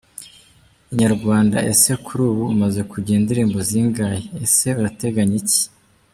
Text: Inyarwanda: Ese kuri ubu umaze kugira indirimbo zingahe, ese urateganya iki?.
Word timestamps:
Inyarwanda: 0.91 1.57
Ese 1.71 1.91
kuri 2.05 2.21
ubu 2.29 2.43
umaze 2.53 2.81
kugira 2.91 3.15
indirimbo 3.19 3.57
zingahe, 3.69 4.19
ese 4.45 4.67
urateganya 4.79 5.35
iki?. 5.41 5.63